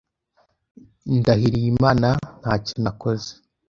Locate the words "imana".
1.73-2.09